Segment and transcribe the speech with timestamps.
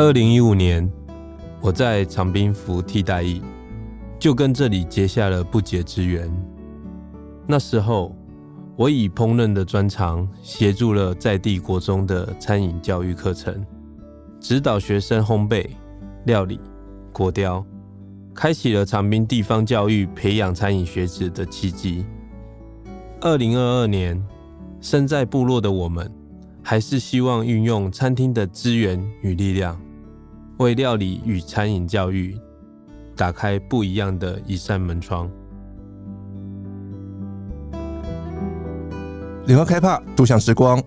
[0.00, 0.90] 二零一五年，
[1.60, 3.42] 我在长滨服替代役，
[4.18, 6.26] 就跟这里结下了不解之缘。
[7.46, 8.16] 那时候，
[8.76, 13.62] 我以烹饪的专长，协助了在地国中的餐饮教育课程，
[14.40, 15.68] 指导学生烘焙、
[16.24, 16.58] 料理、
[17.12, 17.62] 国雕，
[18.34, 22.06] 开启了长滨地方教育培养餐饮学子的契机。
[23.20, 24.18] 二零二二年，
[24.80, 26.10] 身在部落的我们，
[26.62, 29.78] 还是希望运用餐厅的资源与力量。
[30.60, 32.38] 为料理与餐饮教育
[33.16, 35.30] 打开不一样的一扇门窗。
[39.46, 40.82] 联合开帕，独享时光。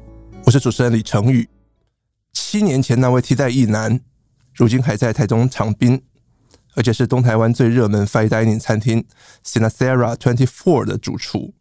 [0.45, 1.49] 我是主持人李成宇。
[2.33, 3.99] 七年前那位替代役男，
[4.53, 5.99] 如今还在台中长滨，
[6.75, 9.03] 而且是东台湾最热门 Fine Dining 餐厅
[9.43, 11.51] Sinasera Twenty Four 的主厨。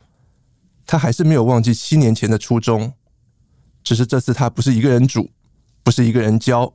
[0.85, 2.93] 他还是没有忘记七年前的初衷，
[3.83, 5.31] 只是这次他不是一个人煮，
[5.83, 6.75] 不是一个人教。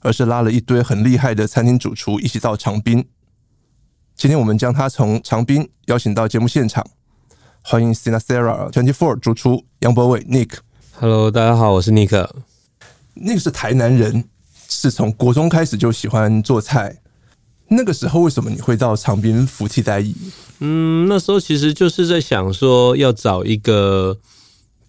[0.00, 3.06] 而是拉了一堆很厉害的餐厅主厨一起到长滨。
[4.14, 6.86] 今天我们将他从长滨邀请到节目现场，
[7.62, 10.52] 欢迎 Sinasera Twenty Four 主厨杨博伟 Nick。
[10.98, 12.28] Hello，大家好，我是 Nick。
[13.14, 14.24] Nick 是台南人，
[14.68, 17.02] 是从国中开始就喜欢做菜。
[17.68, 20.14] 那个时候为什么你会到长滨服替代役？
[20.60, 24.16] 嗯，那时候其实就是在想说要找一个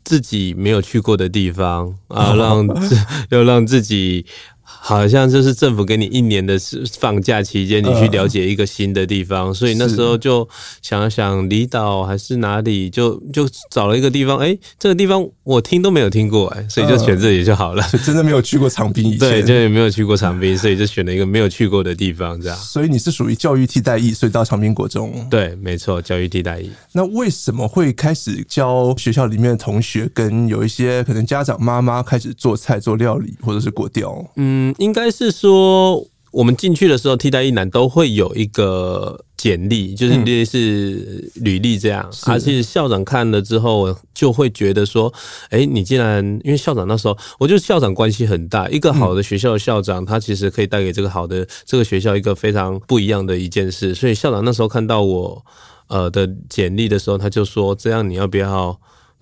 [0.06, 2.66] 自己没有去过的地方啊，让
[3.30, 4.26] 要让自己。
[4.70, 6.58] 好像就是政府给你一年的
[7.00, 10.48] 放假期间，你去了解一个新的地方，所以那时候就
[10.82, 17.84] 想想离岛还是哪里，就就找了一个地方，哎，这个地方我听都没有听过，哎，所以就选这里就好了。
[18.06, 22.58] 真的没有去过长滨以前，对，就也没有去过长滨，所以就选了一个没有去过的地方，这样。
[22.58, 25.26] 所以你是属于教育替代役，所以到长滨国中。
[25.30, 26.70] 对，没错，教育替代役。
[26.92, 34.26] 那为什么会开始教学校里面的同学，跟有一些可能家长妈妈开始做菜、做料理，或者是果雕？
[34.36, 34.57] 嗯。
[34.58, 42.10] 嗯，应该是说，我们进去的时候，替代一男都会有一个简历，就是类似履历这样。
[42.26, 45.14] 而且校长看了之后，就会觉得说，
[45.52, 48.68] 哎，你既然因为校长那时候，我觉得校长关系很大。
[48.70, 53.94] 一个好的学校的校长，他其实可以带给这个好的这个学校一个非常不一样的一件事。
[53.94, 55.46] 所以校长那时候看到我
[55.88, 58.80] 呃的简历的时候，他就说，这样你要不要？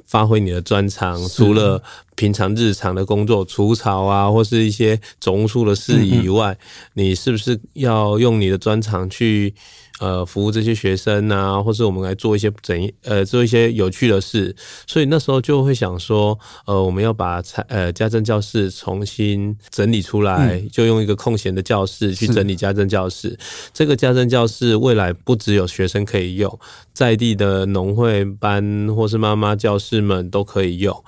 [0.08, 1.82] 发挥你的专长，除了
[2.16, 6.58] 平常日常的工作，除草啊，或是一些种务处的事宜以外，
[6.96, 9.54] 嗯、你是不是要用你的专长去？
[10.02, 14.54] 呃，服务这些学生啊，或是我们来做一些怎呃做一些有趣的事，
[14.86, 23.40] 所以那时候就会想说，呃，我们要把呃家政教室重新整理出来，嗯、就用一个空闲的教室去整理家政教室。
[23.74, 26.60] 这个家政教室未来不只有学生可以用，
[26.92, 31.06] 在地的农会班或是妈妈教师们都可以用。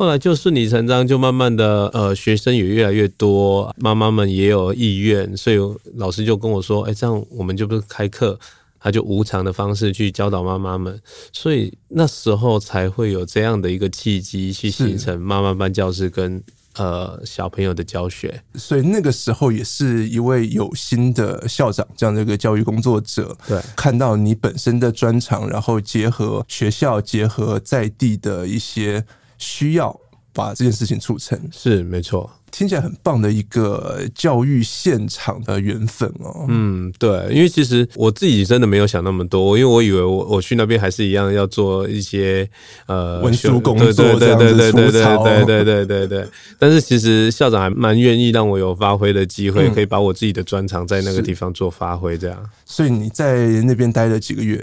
[0.00, 5.58] 后来就顺理成章，就慢慢的，呃，学生也越来越多，妈妈们也有意愿，所以
[5.96, 8.40] 老师就跟我说，哎，这样我们就不是开课，
[8.80, 10.98] 他就无偿的方式去教导妈妈们，
[11.34, 16.42] 所以那时候才会有这样的一个契机，去形成妈妈班教室跟
[16.76, 18.42] 呃小朋友的教学。
[18.54, 29.04] 所以那个时候也是一位有心的校长，这样的一个教育工作者，对，看到你本身的专长，然后结合学校，结合在地的一些。
[29.40, 29.98] 需要
[30.32, 36.46] 把这件事情促成，是没错，听起来很棒的一个教育现场的缘分哦。
[36.48, 42.48] 嗯，对，因为其实我自己真的没有想那么多，因为我以为我我去那边还是一样要做一些
[42.86, 46.28] 呃文书工作，对对对对对对对对对对对。
[46.60, 52.50] 但是其实校长还蛮愿意让我有发挥的机会，可以把我自己的专长在那个地方做发挥，这样。
[52.64, 54.62] 所以你在那边待了几个月？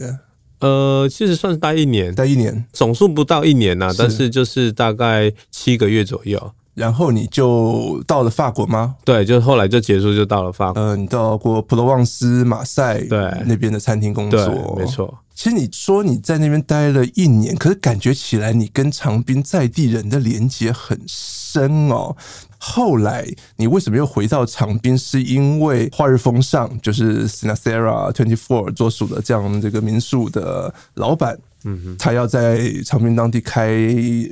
[0.59, 6.51] 呃，其实算是待一年，待一年，总数不到一年呐、啊，但是就是大概七个月左右。
[6.78, 8.96] 然后你就到了法国吗？
[9.04, 10.80] 对，就后来就结束，就到了法国。
[10.80, 15.12] 呃，你到过普罗旺斯、马赛对那边的餐厅工作，没错。
[15.34, 22.16] 其实你说你在那边待了一年，可是感觉起来你跟长滨在地人的连接很深哦。
[22.59, 24.96] 后来你为什么又回到长滨？
[24.96, 31.38] 是因为花日风尚，就是 Sinasera Twenty Four 做属的这样这个民宿的老板，
[31.97, 33.69] 他要在长滨当地开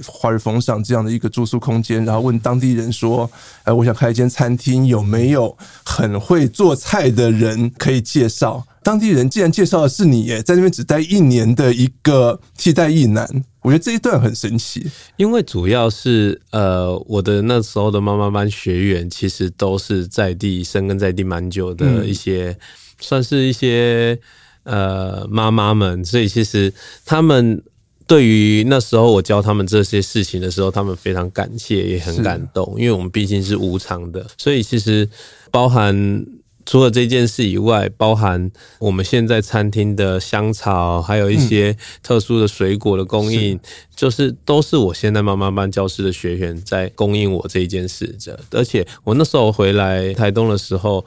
[0.05, 3.29] 花日风尚这样的一个住宿空间，然后问当地人说
[3.63, 13.27] ：“哎，我想开一间餐厅，有没有很会做菜的人可以介绍？”当地人既然介绍的是你耶，在那边只待一年的一个替代役男，
[13.61, 14.85] 我觉得这一段很神奇。
[15.17, 22.57] 因为主要是呃，我的那时候的妈妈班学员其实都是在地生根在地蛮久的一些，嗯、
[22.99, 24.19] 算是一些
[24.65, 26.73] 呃妈妈们，所以其实
[27.05, 27.63] 他们
[28.05, 35.09] 对于那时候我教他们这些事情的时候，他们非常感谢，也很感动，因为我们毕竟是无偿的，所以其实
[35.49, 36.23] 包含
[36.67, 43.59] 除了这件事以外，包含我们现在餐厅的香草，还有一些特殊的水果的供应，
[43.95, 48.39] 就是都是我现在妈妈班教室的学员在供应我这一件事的。
[48.51, 51.05] 而且我那时候回来台东的时候，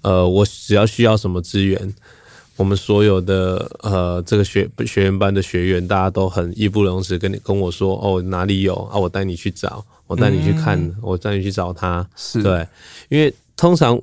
[0.00, 1.94] 呃，我只要需要什么资源。
[2.56, 8.96] 我们所有的呃，这个学学员班的学员，大家都很义不容辞，跟你跟我说哦，哪里有啊？
[8.96, 12.08] 我带你去找，我带你去看，嗯、我带你去找他。
[12.14, 12.64] 是对，
[13.08, 14.00] 因为通常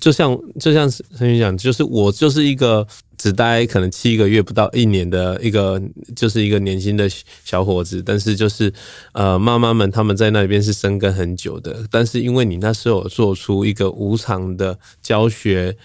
[0.00, 2.86] 就像就像陈云讲，就是我就是一个
[3.18, 5.78] 只待可能七个月不到一年的一个，
[6.16, 7.06] 就是一个年轻的
[7.44, 8.72] 小伙子，但是就是
[9.12, 15.76] 呃，妈妈们他们在那边是生根很久的，但是因为你那时候有做出一个无偿的教学。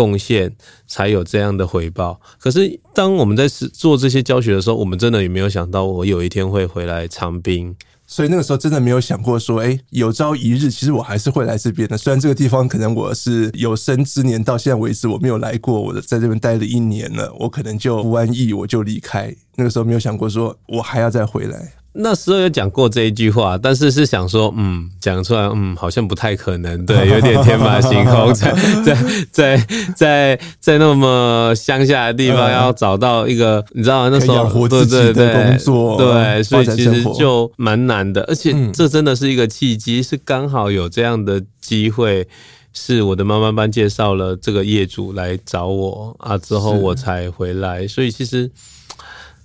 [0.00, 0.50] 贡献
[0.86, 2.18] 才有这样的回报。
[2.38, 7.76] 可是当我们在做这些教学的时候，我们真的也没有想到，我有一天会回来长滨。
[8.06, 11.98] 所以那个时候真的没有想过说，哎，有朝一日其实我还是会来这边的。
[11.98, 19.32] 虽然这个地方可能我是有生之年到现在为止我没有来过，我在这边待了一年了，我可能就不安逸，我就离开。
[19.56, 21.74] 那个时候没有想过说我还要再回来。
[21.92, 28.52] 那时候有讲过这一句话，但是是想说，嗯，讲出来，嗯，好像不太可能，对， 有点天马行空，在
[28.84, 28.94] 在
[29.32, 29.66] 在
[29.96, 34.08] 在在那么乡下的地方要找到一个，你知道吗？
[34.12, 42.28] 那时候活自己的工作，对，所以其实就蛮难的，而且这真的是一个契机，是刚好有这样的机会，
[42.72, 48.48] 是我的妈妈班介绍了这个业主来找我啊，之后我才回来，所以其实。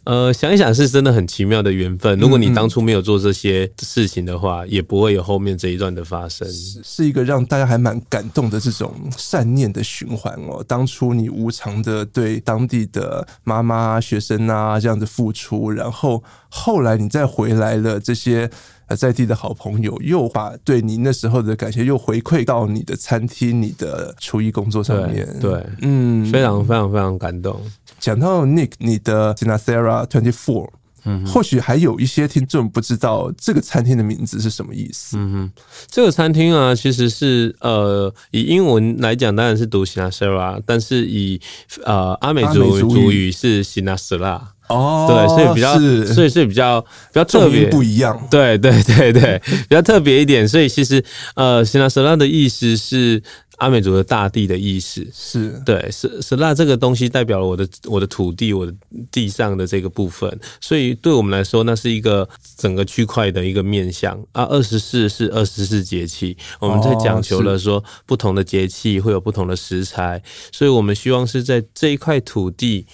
[0.06, 2.18] 呃，想一想是真的很奇妙的缘分。
[2.20, 6.48] 如果你当初没有做这些事情的话，嗯嗯，也不会有后面这一段的发生。
[6.48, 10.64] 是，是一个让大家还蛮感动的这种善念的循环哦。
[10.68, 18.50] 当初你无偿的对当地的妈妈、学生啊这样子付出，然后后来你再回来了，这些
[18.94, 25.26] 在地的好朋友又把对你那时候的感谢又回馈到你的餐厅、你的厨艺工作上面。
[25.40, 27.60] 对，对嗯，非常非常非常感动。
[27.98, 30.70] 讲到 Nick，你的 Sinasera Twenty Four，
[31.06, 35.18] 嗯，或许还有一些听众不知道这个餐厅的名字是什么意思。
[35.18, 41.40] 嗯哼，这个餐厅啊，其实是呃，以英文来讲当然是读 Sinasera，但是以
[41.84, 44.42] 呃阿美族族语是 Sinasera。
[44.68, 48.28] 哦，对，所以比较，所以是比较比较特别不一样。
[48.30, 50.48] 对对对对，比较特别一点。
[50.48, 51.04] 所以其实
[51.36, 53.22] 呃 Sinasera 的意思是。
[53.60, 58.74] 阿美族的大地的意思是对，是是那这个东西代表了我的我的土地，我的
[59.10, 60.30] 地上的这个部分，
[60.60, 62.28] 所以对我们来说，那是一个
[62.58, 64.44] 整个区块的一个面向啊。
[64.44, 70.22] 二十四是二十四节气，我们在讲求了说不同的节气会有不同的食材，
[70.52, 72.86] 所以我们希望是在这一块土地。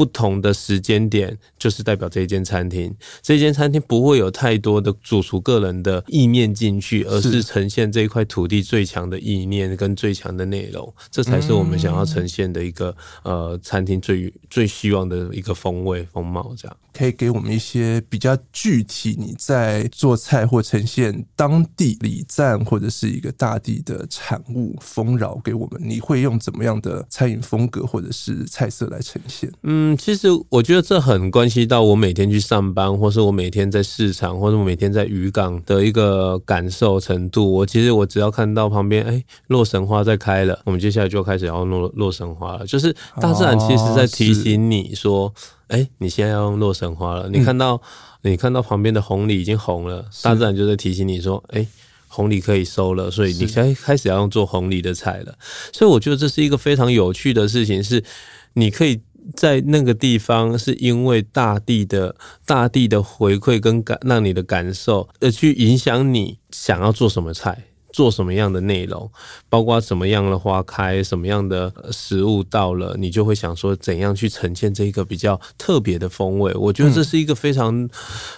[0.00, 2.90] 不同的时间点，就是代表这一间餐厅。
[3.20, 10.90] 这间餐厅不会有太多的主厨个人的意念进去，而是呈现这一块土地最强的意念跟最强的内容。
[11.10, 16.54] 这才是我们想要呈现的一个呃餐厅最最希望的一个风味风貌。
[16.56, 25.78] 这样可以给我们一些比较具体，你在做菜或呈现当地礼赞或者是一个大地的产物丰饶给我们。
[25.84, 29.52] 你会用怎么样的餐饮风格或者是菜色来呈现？
[29.64, 29.89] 嗯。
[29.90, 37.52] 嗯，其实我觉得这很关系到我每天去上班，或是我每天在市场，或者我每天在渔港的一个感受程度。
[37.52, 42.66] 我其实我只要看到旁边，哎，洛神花在开了，我们接下来就开始要用洛洛神花了。
[42.66, 45.32] 就是大自然其实在提醒你说，
[45.68, 47.28] 哎，你现在要用洛神花了。
[47.28, 47.80] 你看到
[48.22, 51.66] 你看到旁边的红鲤已经红了，大自然就在提醒你说，哎，
[52.06, 55.34] 红藜可以收了，所以你现在开始要用做红藜的菜了。
[55.72, 58.04] 所以我觉得这是一个非常有趣的事情，是
[58.52, 59.00] 你可以。
[59.34, 62.14] 在那个地方，是因为大地的
[62.46, 69.10] 大地的回馈跟感，让你的感受，而去影响你想要做什么菜，做什么样的内容，
[69.48, 76.52] 包括什么样的花开，什么样的食物到了，你就会想说怎样去呈现这一个比较特别的风味。
[76.54, 77.88] 我觉得这是一个非常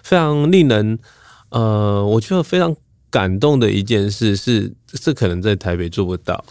[0.02, 0.98] 非常令人
[1.50, 2.74] 呃，我觉得非常
[3.10, 6.42] 感动的一件事，是这可能在台北做不到。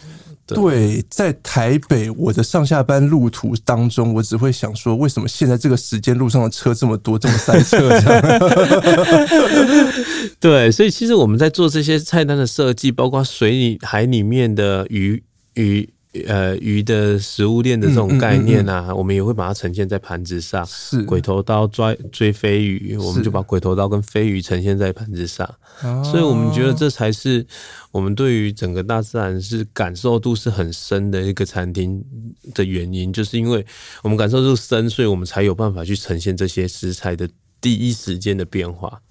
[0.56, 7.90] 对，在台北，我的上下班路途当中，我只会想说，为什么现在这个时间路上的车这么多，这么塞车？
[10.40, 15.90] 对，所以其实我们在做这些菜单的设计，包括水里、海里面的鱼鱼。
[16.28, 20.66] 呃，鱼的食物链的这种概念啊，嗯嗯嗯、我们也会把它呈现在盘子上。
[20.66, 25.50] 是鬼头刀抓追飞鱼，我们就把鬼头刀跟飞鱼呈现在盘子上。
[26.04, 27.46] 所以，我们觉得这才是
[27.92, 32.04] 我们对于整个大自然是感受度是很深的一个餐厅
[32.54, 33.66] 的原因，就是因为
[34.04, 37.30] 我们感受度深，所以我们才有办法去呈现这些食材的
[37.62, 39.02] 第一时间的变化。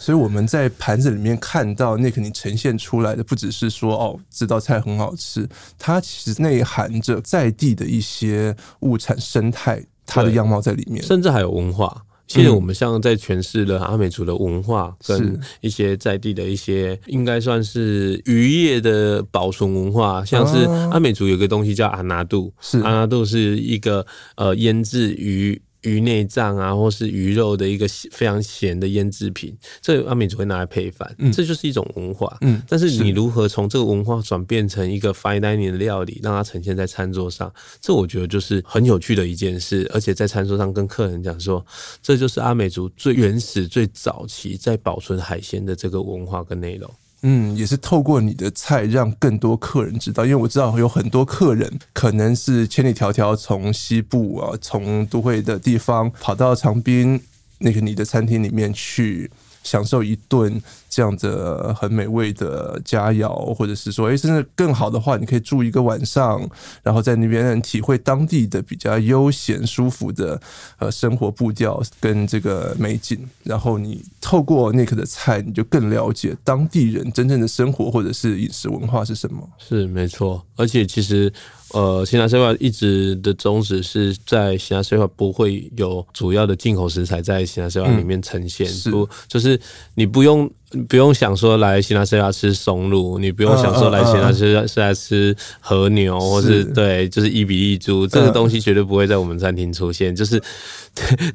[0.00, 5.46] 所以我们在盘子里面看到那肯定呈现出来的，不只是说哦，这道菜很好吃，
[5.78, 12.02] 它其实内含着在地的一些物产生态，它的样貌在里面，甚至还有文化。
[12.26, 25.60] 其实我们像在诠释了阿美族的文化，跟一些在地的一些，应该算是渔业的保存文化，像是阿美族有个东西叫阿拿度，是阿拿度是一个呃腌制鱼。
[25.82, 32.36] 鱼内脏啊，或是鱼肉的一个非常咸的腌制品，这阿美族会拿来配饭，嗯，这就是一种文化。
[32.42, 39.90] 嗯，但是你如何从这个文化转变成一个 fine dining 的料理，让它呈现在餐桌上，这我觉得就是很有趣的一件事。
[39.92, 41.64] 而且在餐桌上跟客人讲说，
[42.02, 46.90] 这就是阿美族最原始、最早期在保存海鲜的这个文化跟内容。
[47.22, 50.24] 嗯，也是透过你的菜，让更多客人知道。
[50.24, 57.20] 因为我知道有很多客人可能是千里迢迢从西部啊，从都会的地方跑到长滨
[57.58, 59.30] 那个你的餐厅里面去。
[59.62, 66.40] 享受一顿这样的很美味的佳肴，或者是说，哎，甚至更好的话，你可以住一个晚上，
[66.82, 70.40] 然后在那边体会当地的比较悠闲舒服的
[70.78, 73.28] 呃生活步调跟这个美景。
[73.42, 79.48] 然后你透过 Nick 的菜，你就更了解当地人真正的生活或者是饮食文化是什么。
[79.58, 81.32] 是没错，而且其实。
[81.72, 89.58] 呃，西纳塞瓦一直的宗旨是在西纳塞瓦不会有主要的进口食材在西纳塞瓦里面呈现，嗯、不就是
[89.94, 90.50] 你不用
[90.88, 100.14] 不用想说来西纳塞瓦吃松露，你不用想说来西纳塞瓦是来吃和牛，嗯、或是对，就是一比一猪，这个东西绝对不会在我们餐厅出现。
[100.14, 100.42] 就是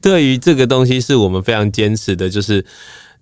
[0.02, 2.66] 对于这个东西，是我们非常坚持的，就是。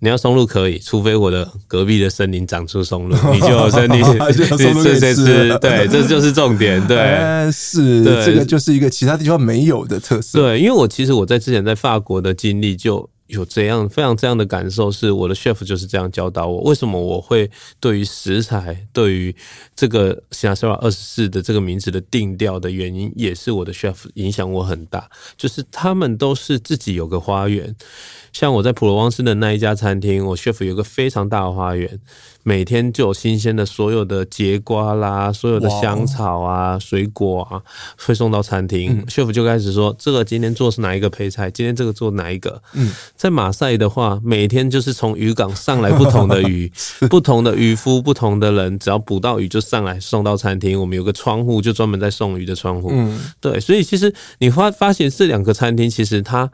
[0.04, 4.02] 你要松露可以，除非我的隔壁的森林长出松露， 你就有森林，
[4.36, 10.38] 这这是对，这就是重点，对，是，对，这个就是一个其他地方没有的特色。
[10.38, 16.60] 对，因为我其实我在之前在法国的经历就有这样非常这样的感受，是我的 chef 就是这样教导我。
[16.62, 17.50] 为什么我会
[17.80, 19.34] 对于食材，对于
[19.74, 27.74] 这个 Sara 二十四的这个名字的定调的原因，也是我的 chef 影响我很大，就是他们都是自己有个花园。
[28.32, 32.00] 像我在普罗旺斯的那一家餐厅，我 chef 有个非常大的花园，
[32.44, 37.60] 每天就有新鲜的所有的节瓜啦，所有的香草啊、水果啊，
[37.96, 38.92] 会送到餐厅。
[38.92, 41.50] 嗯、chef 就开始说：“这个今天做是哪一个配菜？
[41.50, 46.70] 今天这个做哪一个？”嗯，在马赛的话，每天就是从渔港上来不同的鱼，
[47.10, 50.78] 不同的渔夫，不同的人，只要捕到鱼就上来送到餐厅。
[50.78, 52.90] 我们有个窗户，就专门在送鱼的窗户。
[52.92, 56.50] 嗯，对，所以其实你发发现这两个餐厅，其实它。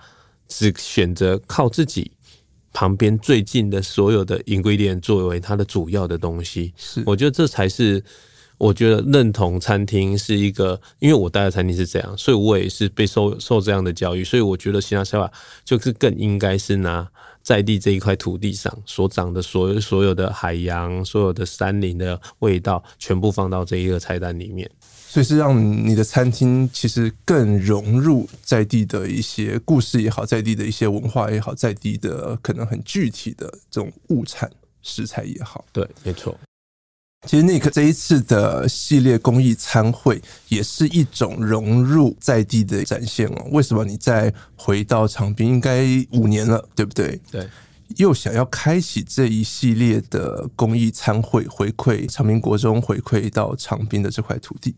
[0.52, 2.10] 只选择靠自己
[2.72, 8.02] 旁边最近的所有的 ingredient 作为它的主要的东西，是我觉得这才是
[8.58, 15.30] 我觉得认同餐厅是一个，因为我待的餐厅是这样，所以我也是被受受这样的教育，所以我觉得西纳塞瓦
[15.64, 17.08] 就是更应该是拿
[17.42, 24.70] 在地这一块土地上所长的所有所有的海洋、所有的山林的味道，全部放到这一个菜单里面。
[25.12, 34.48] 所以是让你的餐厅其实更融入在地的一些故事也好，在地的一些文化也好，在地的可能很具体的这种物产
[34.82, 35.64] 食材也好。
[35.72, 36.38] 对，没错。
[37.26, 43.48] 其实 Nick 这一次的系列公益餐会也是一种融入在地的展现哦。
[43.50, 47.20] 为什么你再回到长滨应该五年了，对不对？
[47.32, 47.48] 对。
[47.96, 54.72] 又想要开启这一系列的公益餐会，回馈长滨国中，回馈到长滨的这块土地。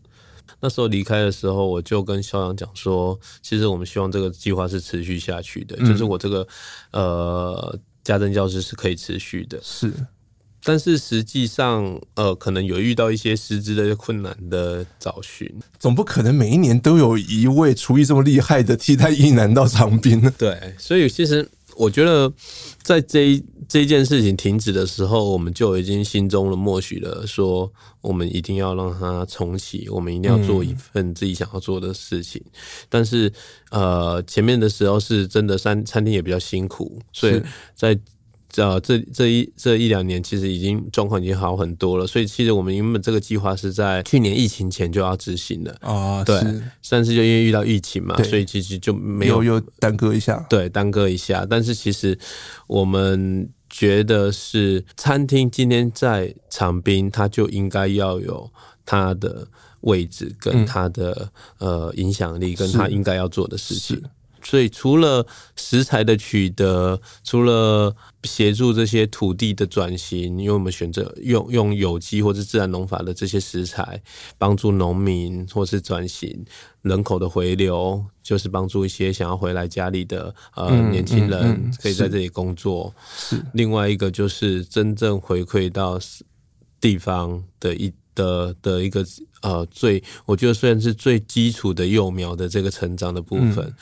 [0.59, 6.47] 那时候离开的时候，我就跟校长讲说，其实我们希望这个计划是持续下去的，嗯、就是我这个
[6.91, 9.59] 呃家政教师是可以持续的。
[9.61, 9.91] 是，
[10.63, 20.33] 但是实际上呃，可能有遇到一些师资的困难的找寻，总不可能每一年都有一位厨艺这么厉害的替代役男到长滨呢？
[20.37, 21.49] 对，所以其实。
[21.75, 22.31] 我觉得，
[22.81, 32.43] 在这一这件事情停止的时候，我们就已经心中了默许了，说我们一定要让它重启，我们一定要做一份自己想要做的事情。
[32.89, 33.31] 但是，
[33.71, 37.41] 呃，前面的时候是真的，餐餐厅也比较辛苦，所以
[37.75, 37.99] 在。
[38.53, 42.05] 这这这一这一两年，其实已经状况已经好很多了。
[42.05, 46.39] 所以其实我们原本这个计划是在去年疫情前就要执行的啊，哦、对。
[46.87, 50.45] 但是就因为遇到疫情嘛，所以其实就没有又耽搁一下。
[50.47, 51.47] 对，耽搁一下。
[51.49, 52.15] 但是其实
[52.67, 58.47] 我们觉得是餐厅今天在长滨，它就应该要有
[58.85, 59.47] 它的
[59.81, 63.99] 位置跟它的、嗯、呃影响力，跟它应该要做的事情。
[64.43, 74.01] 所以除了食材的取得，除了协助这些土地的转型，因为我们选择用用有机或是自然农法的这些食材，
[74.37, 76.45] 帮助农民或是转型
[76.81, 82.93] 人口的回流，就是帮助一些想要回来家里的呃年轻人可以在这里工作。
[83.17, 85.99] 是另外一个就是真正回馈到
[86.79, 89.05] 地方的一的的一个
[89.41, 93.57] 呃最，我觉得虽然是最基础的幼苗的这个成长的部分。
[93.57, 93.75] 嗯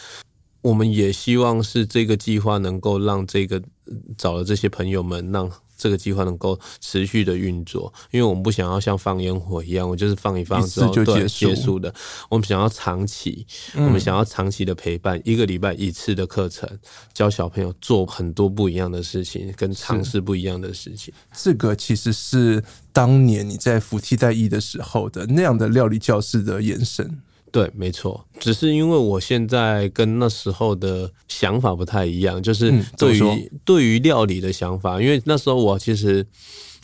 [0.62, 3.62] 我们也希望是这个计划能够让这个
[4.18, 11.92] 找了这些朋友们，让这个计划能够持续的运作，因为我们不想要像放烟火一样，我就是放一放之后就结束的。
[12.30, 16.70] 我们想要长期，我们想要长期的陪伴，一个礼拜一次的课程，
[17.12, 21.12] 教小朋友做很多不一样的事情，跟尝试不一样的事情。
[21.34, 22.64] 这个其实是
[22.94, 27.20] 当年你在服替代役的时候的那样的料理教室的延伸。
[27.52, 36.26] 对，没错，只是因为我现在跟那时候的想法不太一样，就是对于、嗯、对于料理的想法，因为那时候我其实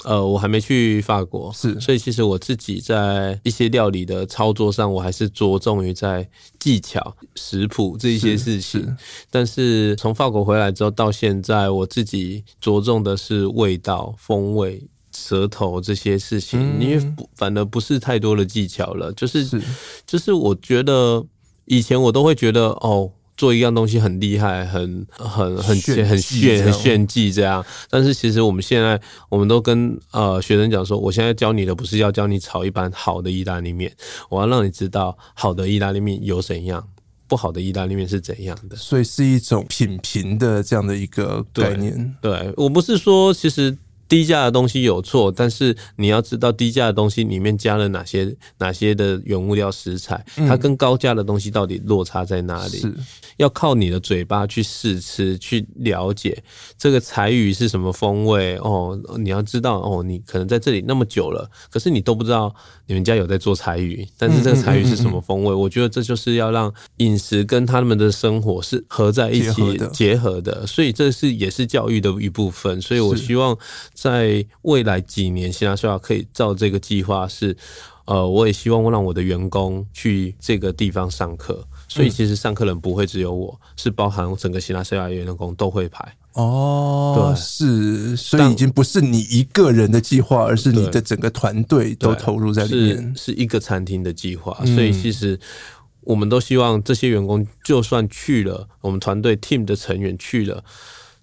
[0.03, 6.27] 呃我还没去法国，是，所以其实我自己在一些料理的操作上，我还是着重于在
[6.59, 8.81] 技巧、食谱这一些事情。
[8.81, 8.95] 是，
[9.31, 14.85] 但是从法国回来之后到现在，我自己着重的是味道、风味。
[15.17, 19.43] 舌头这些事情，因为不反而不是太多的技巧了，就是
[20.05, 21.25] 就是我觉得
[21.65, 25.77] 以前我都会觉得哦，做一样东西很厉害，很很很很
[26.21, 27.65] 炫很炫技这样。
[27.89, 33.91] 但是其实我们现在我们都跟呃学生讲说，我现在教你的不是要教你炒一盘好的意大利面，
[34.29, 36.87] 我要让你知道好的意大利面有怎样，
[37.27, 38.75] 不好的意大利面是怎样的。
[38.75, 42.15] 所以是一种品评的这样的一个概念。
[42.21, 43.75] 对，对我不是说其实。
[44.07, 52.77] 低价的东西有错，但是你要知道低价的东西里面加了哪些哪些的原物料食材，它跟高价的东西到底落差在哪里？
[52.77, 52.93] 是
[53.37, 56.41] 要靠你的嘴巴去试吃，去了解
[56.77, 58.99] 这个柴鱼是什么风味哦。
[59.19, 62.53] 你要知道哦，你可能在这里那么久了，可是你都不知道
[62.85, 65.53] 你们家有在做柴鱼，但是这个柴鱼是什么风味？
[65.53, 72.81] 我觉得这就是要让饮食跟他们的生活是合在一起结合的，所以这是也是教育的一部分。
[72.81, 73.57] 所以我希望。
[73.97, 77.57] 在未来几年，希纳圣雅可以照这个计划是，
[78.05, 86.15] 呃，我也希望让我的员工去这个地方上课，所以其实上课人不会只有我，是包含整个希纳圣雅的员工都会排。
[86.33, 94.53] 哦，对，是，所以已经不是你一个人的计划，而是你的整个团队都投入在里面，是，是一个餐厅的计划。
[94.63, 95.39] 所以其实
[96.01, 100.63] 我们都希望这些员工就算去了，我们团队 team 的成员去了。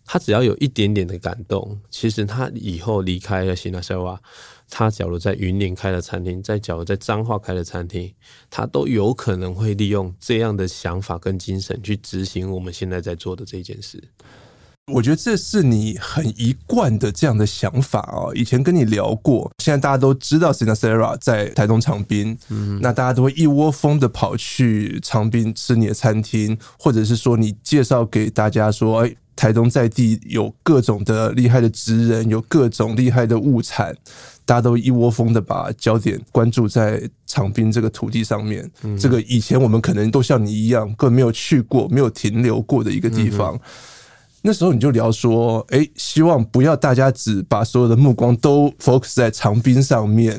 [0.05, 4.21] 他只要有一点点的感动，其实他以后离开了希纳塞瓦，
[4.69, 8.14] 他假如在云林开了餐厅，在假如在彰化开了餐厅，
[8.51, 14.03] 他都有可能会利用这样的想法跟精神去执行我们现在在做的这件事。
[14.92, 18.33] 我觉得这是你很一贯的这样的想法哦。
[18.35, 29.14] 以前跟你聊过，现在大家都知道希纳圣雅在台东长滨，嗯，那大家都会一窝蜂的跑去长滨吃你的餐厅，或者是说你介绍给大家说，哎。
[29.37, 33.92] 台东在地有各种的厉害的职人，有各种厉害的物产，
[34.44, 38.70] 大家都一窝蜂的把焦点关注在长滨这个土地上面。
[38.83, 38.97] 嗯。
[38.97, 43.57] 这个以前我们可能都像你一样，根本没有去过、没有停留过的一个地方。
[43.57, 43.61] 嗯
[44.46, 50.38] 那时候你就聊说，哎，希望不要大家只把所有的目光都 focus 在长滨上面，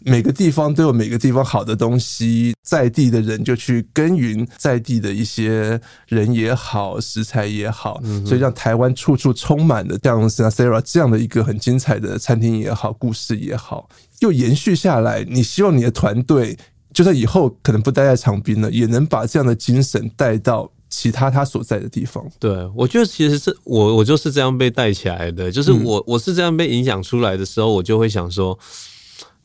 [0.00, 13.88] 每个地方都有每个地方好的东西，在地的人就去耕耘在地的一些人也好，食材也好，所以让台湾处处充满了像 Sinasera 这样的一个很精彩的餐厅也好，故事也好，
[14.18, 15.22] 又延续下来。
[15.22, 16.58] 你希望你的团队，
[16.92, 20.68] 就算以后可能不待在长滨了，也能把这样的精神带到。
[20.96, 28.56] 其他他所在的地方，对，我觉得其实是我我就是这样被带起来的，就是我我是这样被影响出来的时候，我就会想说，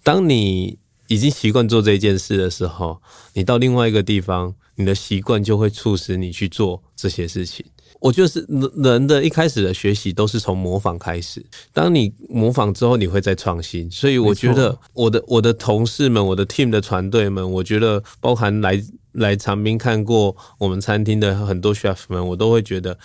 [0.04, 3.02] 当你已经习惯做这件事的时候，
[3.34, 7.66] 你到另外一个地方，你的习惯就会促使你去做这些事情。
[8.00, 13.90] 我觉得是人的一开始的学习都是从模仿开始，当你模仿之后，你会再创新。
[13.90, 18.80] 所以我觉得我的我的同事们，我的 team 的团队们，我觉得包含来。
[19.13, 22.98] 来长滨看过我们餐厅的很多 chef 们，我都会觉得，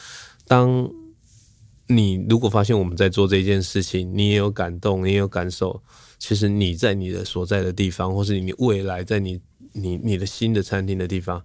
[0.46, 0.90] 当
[1.86, 5.82] 你如果发现我们在做这件事情，你也有感动，你也有感受，
[6.18, 9.40] 其实你在你的所在的地方，或是你未来在你
[9.72, 11.42] 你你的新的餐厅的地方，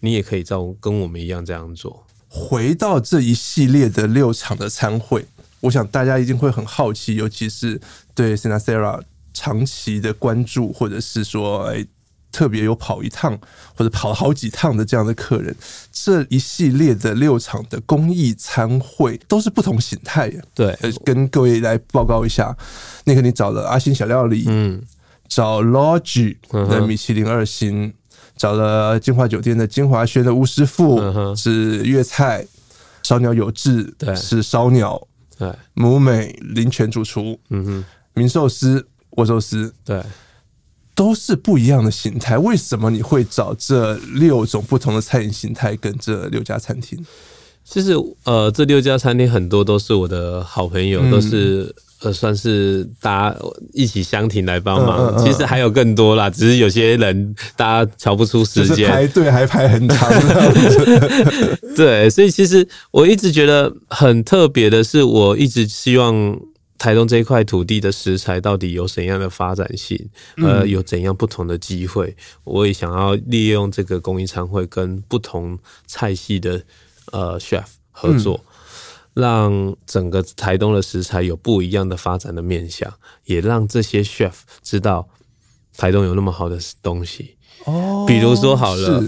[0.00, 2.06] 你也可以照跟我们一样这样做。
[2.28, 5.26] 回到这一系列的六场的餐会，
[5.60, 7.80] 我想大家一定会很好奇，尤其是
[8.14, 11.86] 对 SINASARA 长期的关注，或者是说，哎。
[12.32, 13.38] 特别有跑一趟
[13.76, 15.54] 或者跑了好几趟的这样的客人，
[15.92, 20.32] 这一系列的六场的公益餐会都是不同形态。
[20.54, 22.56] 对，跟各位来报告一下，
[23.04, 24.82] 那个你找了阿星小料理，嗯，
[25.28, 27.94] 找 Lodge 的米其林二星，嗯、
[28.36, 32.46] 找了金华酒店的金华轩的吴师傅、嗯、是粤菜，
[33.02, 34.16] 烧鸟有志对。
[34.16, 35.06] 是烧鸟，
[35.38, 39.74] 对，母美林泉主厨，嗯哼，名寿司握寿司。
[39.84, 40.02] 对。
[40.94, 46.98] 都是不一样的形态，为什么你会找这六种不同的餐饮形态跟这六家餐厅？
[47.64, 53.36] 其实，呃，这六家餐厅很多都是我的好朋友，嗯、都是呃，算是大家
[53.72, 54.98] 一起相挺来帮忙。
[54.98, 60.10] 嗯嗯嗯、其实还有更多啦，只是有些人大家瞧不出时间，排队还排很长。
[61.74, 66.38] 对，所以其实我一直觉得很特别的是，我一直希望。
[66.82, 69.96] 台东这一块土地的食材到底有怎样的发展性？
[70.38, 72.16] 呃，有怎样不同的机会？
[72.42, 76.60] 我也想要利用这个公益餐会，跟不同菜系的
[77.12, 78.44] 呃 chef 合作，
[79.14, 82.92] 让整个台东的食材有不一样的发展的面向，
[83.26, 85.08] 也让这些 chef 知道
[85.76, 87.36] 台东有那么好的东西。
[87.64, 89.00] 哦，比如说好了，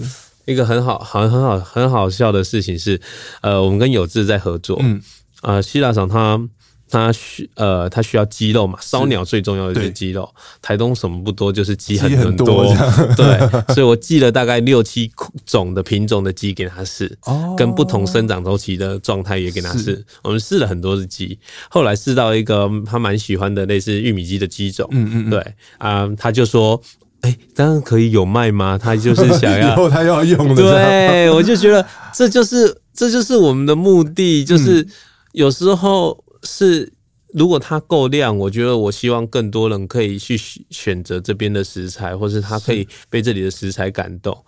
[0.44, 3.00] 一个很好、很很好、很好笑的事情是，
[3.40, 5.02] 呃，我们跟有志在合作，嗯，
[5.40, 6.48] 啊，希腊厂他。
[6.94, 8.78] 它需呃，它需要鸡肉嘛？
[8.80, 10.32] 烧鸟最重要的就是鸡肉。
[10.62, 12.72] 台东什么不多，就是鸡很很多。
[13.16, 13.36] 对，
[13.74, 15.10] 所以我寄了大概六七
[15.44, 17.18] 种的品种的鸡给他试，
[17.56, 20.04] 跟不同生长周期的状态也给他试。
[20.22, 21.36] 我们试了很多只鸡，
[21.68, 24.88] 后来试到一个他蛮喜欢的类似玉米鸡的鸡种。
[24.92, 25.44] 嗯嗯，对
[25.78, 26.80] 啊，他就说
[27.22, 30.62] ：“哎，当然可以有卖吗？”他就是想要 以后他要用的。
[30.62, 34.86] 对，我就觉得这就是这就是我们的目的，就是
[35.32, 36.22] 有时候。
[36.44, 36.92] 是，
[37.32, 40.36] 如果它够量，我觉得我希望更多人可以去
[40.70, 44.44] 选择这边的食材，或是他可以被这里的食材感动。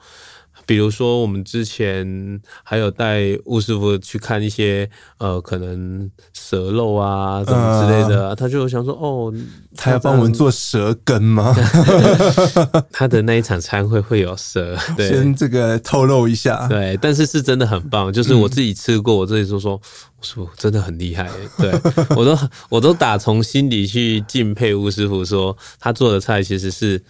[0.66, 9.32] 比如说，我们之前还有带吴师傅去看一些呃，可能蛇肉啊，什么之类的，他就想说，哦，
[9.76, 11.54] 他要帮我们做蛇羹吗？
[12.90, 19.76] 他的那一场餐会会有蛇， 对，先这个透露一下，对，但是是真的很棒，就是我自己吃过，我自己说说，
[20.20, 21.70] 吴师傅真的很厉害，对，
[22.16, 22.36] 我都
[22.68, 27.00] 我都打从心底去敬佩吴师傅，说他做的菜其实是。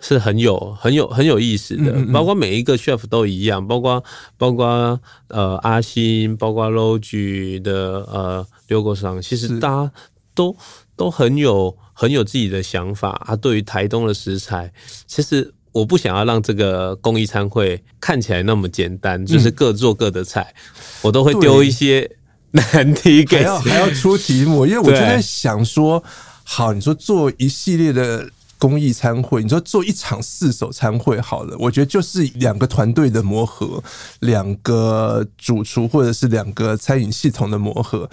[0.00, 4.04] 是很有很有很有意思的，包括每一个 chef 都一样，包括
[4.36, 9.92] 包括呃阿星，包括 Logi 的呃刘国商，其实大家
[10.34, 10.54] 都
[10.94, 13.34] 都很有很有自己的想法啊。
[13.34, 14.70] 对于台东的食材，
[15.06, 20.54] 其实我不想要让这个公益餐会看起来那么简单，就是各做各的菜，
[21.00, 22.10] 我都会丢一些
[22.50, 26.04] 难题给，还要还要出题目，因为我就在想说，
[26.42, 28.28] 好，你说做一系列的。
[28.58, 33.82] 公益餐会，你说做一场四手餐会好了，我觉得就是两个团队的磨合，
[34.20, 38.08] 两个主厨或者是两个餐饮系统的磨合。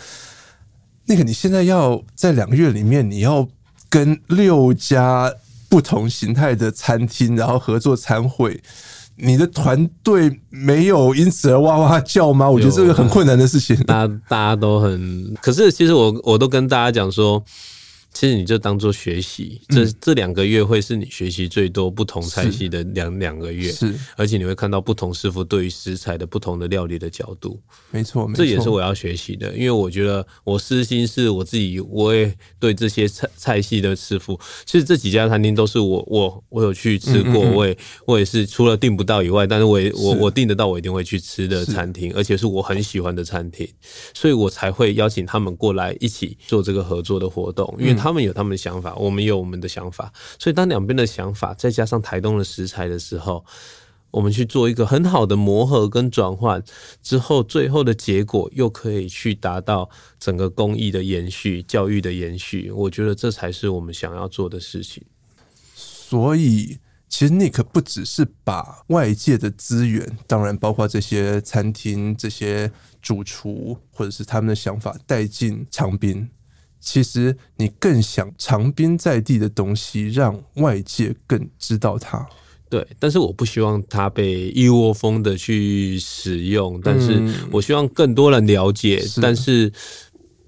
[1.06, 3.48] 那个你现在要在两个月里面，你要
[3.90, 5.34] 跟六家
[5.70, 8.62] 不同形态的餐厅，然后合作餐会，
[9.16, 12.50] 你的团队没有因此而哇哇叫吗？
[12.50, 13.76] 我觉得这个很困难的事情。
[13.84, 17.42] 大家 大家都很，可是其实我我都跟大家讲说。
[18.14, 27.58] 其实你就当做学习，这这两个月会是你学习最多不同菜系的两两个月，是，而且你会看到不同师傅对于食材的不同的料理的角度，
[27.90, 43.66] 没错，没错，这也是我要学习的，因为我觉得我私心是我自己，我也对这些菜菜系的师傅，其实这几家餐厅都是我我我有去吃过，我也我也是除了订不到以外，但是我也我我订得到，我一定会去吃的餐厅，而且是我很喜欢的餐厅，
[44.14, 48.01] 所以我才会邀请他们过来一起做这个合作的活动，因为。
[48.02, 53.46] 他们有他们的想法，我们有我们的想法，所以当两边的想法再加上台东的食材的时候，
[54.10, 56.62] 我们去做一个很好的磨合跟转换
[57.02, 62.72] 之后，最后的结果又可以去达到整个公益的延续、教育的延续。
[62.72, 65.04] 我觉得这才是我们想要做的事情。
[65.74, 72.70] 所以，其实 Nick 不只是把外界的资源，当然包括这些餐厅、这些
[73.02, 76.30] 主厨或者是他们的想法带进长滨。
[76.82, 82.28] 其实你更想长边在地的东西，让外界更知道它。
[82.70, 89.04] 对，但是我不希望它被一窝蜂的去使用，但是我希望更多人了解。
[89.22, 89.72] 但是，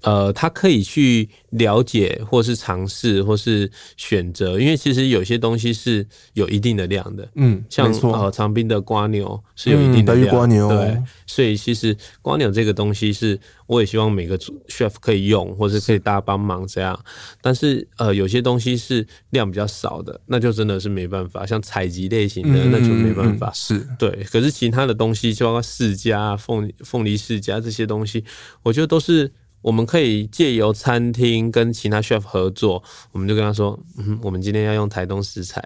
[0.04, 10.68] 呃，他可以去了解，或是尝试，或是选择，因为其实有些东西是有一定的量的，嗯，像呃长滨的瓜牛是有一定的量，嗯、蜗牛。
[10.68, 14.38] 对，所以其实瓜牛这个东西是，我也希望每个
[14.68, 16.98] chef 可以用，或是可以大家帮忙这样，
[17.40, 23.86] 但是呃有些东西是量比较少的，那就真的是没办法，像采集类型的、嗯、那就没办法，是。
[23.98, 28.22] 对，可是其他的东西，就包括释迦、凤凤梨释迦这些东西，
[28.62, 29.32] 我觉得都是。
[29.64, 35.60] 我们可以借由餐厅跟其他 chef 合作，我们就跟他说，嗯，我们今天要用台东食材，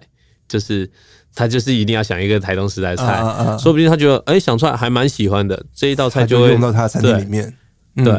[0.47, 0.89] 就是
[1.35, 3.59] 他就是一定要想一个台东食材菜，啊啊啊。
[3.59, 7.53] 说不定他觉得，哎、欸，想出来还蛮喜欢的这一道菜就会就用到他的餐厅里面，
[7.97, 8.15] 对，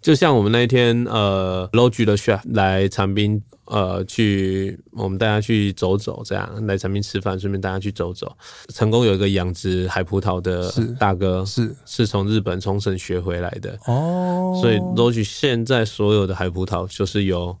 [0.00, 3.42] 就像我们那一天，呃，Logi 的 chef 来长滨。
[3.70, 8.34] 呃，去我们大家去走走，这样来长滨吃饭，顺便大家去走走。
[8.74, 17.56] 成功有一个养殖海葡萄的大哥，是是从日本冲绳学回来的哦，所以 Logi 现在所有的海葡萄就是由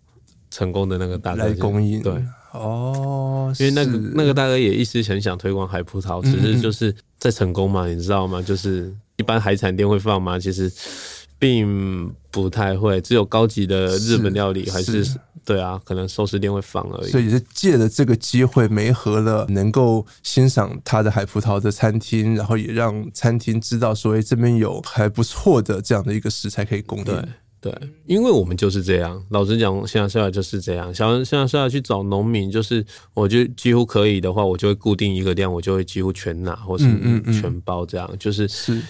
[0.50, 2.12] 成功的那个大哥来供应，对
[2.52, 8.40] 哦，因为那个那个大哥也一直很想推广海葡萄，只是就是在成功嘛，你知道吗？
[8.40, 10.38] 就是一般海产店会放吗？
[10.38, 10.72] 其实
[11.38, 12.10] 并
[12.42, 15.06] 不太会，只有高级的日本料理还是。
[15.44, 17.10] 对啊，可能寿司店会放而已。
[17.10, 27.04] 所以也是借着这个机会，没和了能够欣赏他的海葡萄的餐厅，然后也让餐厅知道说，哎，这边有还不错的这样的一个食材可以供应。
[27.04, 27.24] 对
[27.70, 29.22] 对，因为我们就是这样。
[29.30, 30.94] 老实讲，现在下来就是这样。
[30.94, 36.84] 想现在下来去找农民，就是我就几乎可以的话，我就会固定一个量，我就会几乎全拿，或是
[37.32, 38.08] 全包这样。
[38.10, 38.48] 嗯嗯嗯就是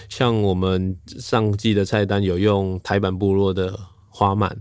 [0.09, 3.77] 像我们上季的菜单有用台版部落的。
[4.19, 4.51] 花鳗，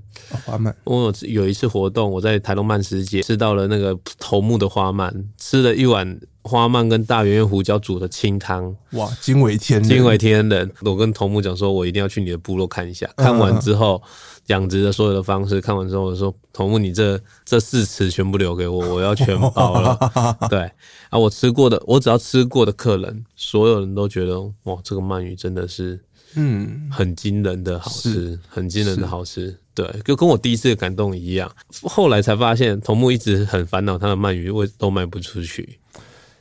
[0.46, 0.72] 花鳗。
[0.84, 10.70] 我有一次活动，我在台东慢食节吃到了那个头目的花鳗，吃了一碗花鳗跟大圆圆胡椒煮的清汤，哇，惊为天人，惊为天人。
[10.82, 13.10] 我跟头目讲说，我一定要去你的部落看一下。
[13.16, 14.00] 看完之后，
[14.46, 19.98] 养殖的所有的方式，看完之后我说，头目，你这这四池全部留给我，我要全包了。
[20.48, 20.70] 对
[21.10, 26.00] 啊，我吃过的，我只要吃过的客人，所有人都觉得，哇，这个鳗鱼真的是。
[26.34, 31.50] 嗯，很惊人的好吃，很惊人的好吃，对，就跟我第一次的感动一样。
[31.82, 35.78] 后来才发现，桐木一直很烦恼，他的鳗鱼为都卖不出去。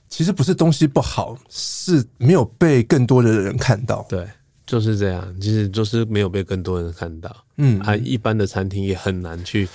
[0.10, 4.06] 其实不是东西不好，是没有被更多的人看到。
[4.10, 4.28] 对，
[4.66, 7.34] 就是这样，其实就是没有被更多人看到。
[7.56, 9.68] 嗯，啊，一般的餐厅也很难去，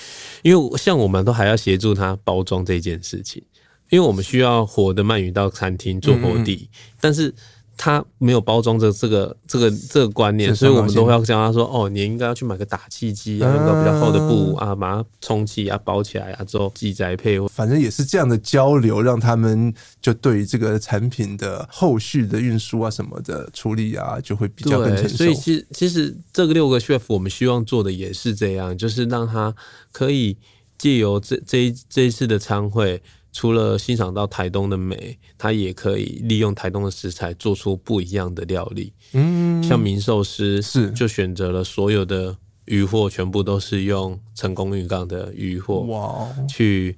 [0.43, 3.43] 因为像我们都还要协助他包装这件事情，
[3.91, 7.35] 因为我们需要活的鳗鱼到餐厅做活地，嗯、但是。
[7.77, 25.17] 他没有包装这这个这个这个观念，所以我们都会要教他说：“哦，你应该要去买个打气机啊，用个比较厚的布啊，把它充气啊，包起来啊，之后寄宅配。”反正也是这样的交流，让他们就对于这个产品的后续的运输啊什么的处理啊，就会比较更成熟。
[25.17, 29.55] 所以其实其实这个六个 chef 我们希望做的也是这样，就是让他
[29.91, 30.37] 可以
[30.79, 33.03] 借由这这一这一次的参会。
[33.33, 38.93] 除了欣赏到台东的美，他也可以利用台东的食材做出不一样的料理。
[39.13, 40.91] 嗯，像明寿司是。
[40.91, 46.97] 就选择了所有的鱼货全部都是用成功渔港的鱼货哇，去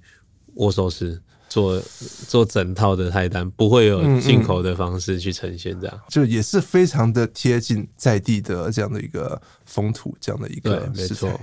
[0.56, 1.80] 握寿司做
[2.26, 6.00] 做整套的菜单，不会有进口的方式去呈现，这样、嗯。
[6.00, 11.40] 嗯、就也是非常的贴近在地的这样的一个风土，这样的一个对，没错。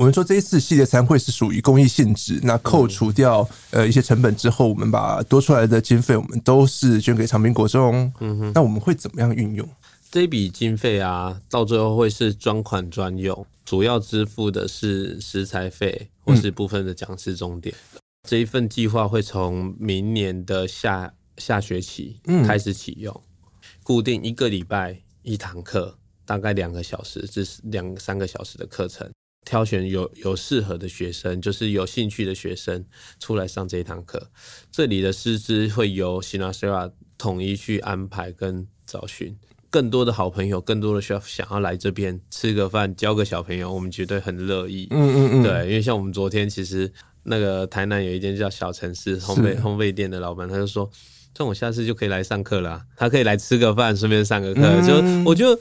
[0.00, 8.10] 我们说这一次系列餐会是属于公益性质，那扣除掉呃一些成本之后，我们把多出来的经费，我们都是捐给长滨国中。
[8.20, 9.68] 嗯哼，那我们会怎么样运用
[10.10, 11.38] 这笔经费啊？
[11.50, 17.74] 到最后会是专款专用，主要支付的是食材费或是部分的讲师重点。
[17.92, 29.06] 嗯、这一份计划会从明年的下下学期开始启用，嗯、固定一个礼拜一堂课，大概两个小时至两三个小时的课程。
[29.44, 32.84] 挑选有有适合的学生，就是有兴趣的学生
[33.18, 34.30] 出来上这一堂课。
[34.70, 39.36] 这里的师资会由 Sinasera 统一去安排跟找寻。
[39.70, 44.88] 更多的好朋友，更多的 chef 想要来这边吃个饭，教个小朋友，我们绝对很乐意。
[44.90, 50.90] 嗯嗯嗯，对，因为像我们昨天其实那个台南有一间叫小城市烘焙烘焙店的老板，他就说，
[51.32, 52.82] 这我下次就可以来上课了。
[52.96, 54.60] 他可以来吃个饭，顺便上个课。
[54.62, 55.58] 嗯、就我觉得。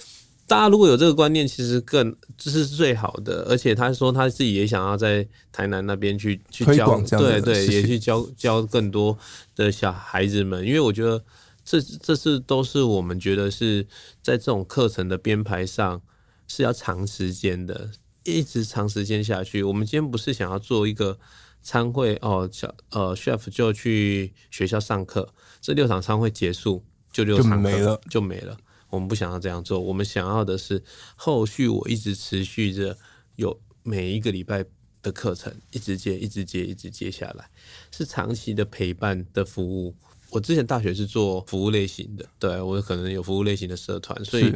[0.50, 3.46] 大家如果有这个观念，其实更这是最好的。
[3.48, 9.16] 而且他说他自己也想要在台南那边去去教，对对，也去教教更多
[9.56, 10.66] 的小孩子们。
[10.66, 11.24] 因为我觉得
[11.64, 13.86] 这这是都是我们觉得是
[14.24, 16.02] 在这种课程的编排上
[16.48, 17.92] 是要长时间的，
[18.24, 19.62] 一直长时间下去。
[19.62, 21.20] 我们今天不是想要做一个
[21.62, 25.30] 参会哦，小呃 chef 就去学校上课，
[25.62, 26.84] 这六场参会结束
[27.14, 28.58] 就六场就没了，就没了。
[28.90, 30.82] 我们不想要这样做，我们想要的是
[31.16, 32.98] 后续我一直持续着
[33.36, 34.66] 有每一个礼拜
[35.02, 37.50] 的课程，一直接，一直接，一直接下来，
[37.92, 39.96] 是长期的陪伴的服务。
[40.32, 44.54] 我之前大学是做服务类型的，对，我可能有服务类型的社团，所以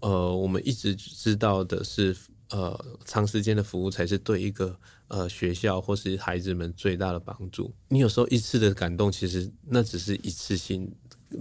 [0.00, 2.16] 呃，我们一直知道的是，
[2.50, 7.72] 呃，长时间的服务才是对一个呃学校或是孩子们最大的帮助。
[7.88, 10.90] 你有时候一次的感动，其实那只是一次性。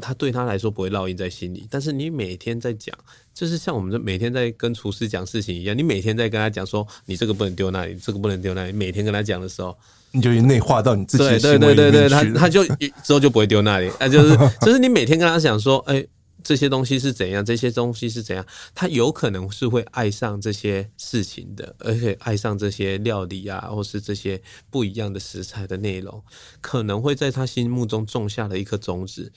[0.01, 2.95] 他对他来说不会烙印在心里，但是你每天在讲，
[3.33, 9.77] 就是像我们每天在跟厨师讲事情一样，你每天在跟他讲说，你这个不能丢那里，这个不能丢那里，每天跟他讲的时候，
[10.11, 12.63] 你就内化到你自己的对对对对对，他他就
[13.03, 16.09] 之后就不会丢那里，那就是就是你每天跟他讲说，哎、欸。
[16.43, 17.43] 这些东西是怎样？
[17.43, 18.45] 这些东西是怎样？
[18.73, 26.23] 他有可能是会爱上这些事情的，而且爱上这些料理啊，或是这些不一样的食材的内容，
[26.61, 29.31] 可能会在他心目中种下了一颗种子。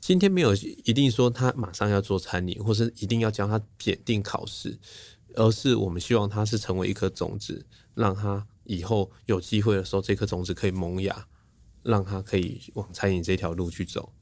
[0.00, 4.78] 今天没有一定说他马上要做餐饮，或是一定要将他检定考试，
[5.34, 11.26] 而是我们希望他是成为一颗种子，让他以后有机会的时候，这颗种子可以萌芽，
[11.82, 14.12] 让他可以往餐饮这条路去走。